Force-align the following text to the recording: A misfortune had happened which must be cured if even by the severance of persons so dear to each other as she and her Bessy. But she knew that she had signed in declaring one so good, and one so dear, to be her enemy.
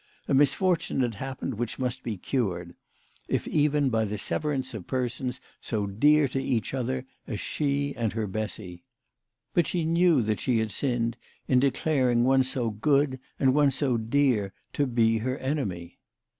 A 0.27 0.33
misfortune 0.33 1.01
had 1.01 1.13
happened 1.13 1.59
which 1.59 1.77
must 1.77 2.01
be 2.01 2.17
cured 2.17 2.73
if 3.27 3.47
even 3.47 3.91
by 3.91 4.03
the 4.03 4.17
severance 4.17 4.73
of 4.73 4.87
persons 4.87 5.39
so 5.59 5.85
dear 5.85 6.27
to 6.29 6.41
each 6.41 6.73
other 6.73 7.05
as 7.27 7.39
she 7.39 7.93
and 7.95 8.13
her 8.13 8.25
Bessy. 8.25 8.83
But 9.53 9.67
she 9.67 9.85
knew 9.85 10.23
that 10.23 10.39
she 10.39 10.57
had 10.57 10.71
signed 10.71 11.17
in 11.47 11.59
declaring 11.59 12.23
one 12.23 12.41
so 12.41 12.71
good, 12.71 13.19
and 13.39 13.53
one 13.53 13.69
so 13.69 13.95
dear, 13.95 14.53
to 14.73 14.87
be 14.87 15.19
her 15.19 15.37
enemy. 15.37 15.99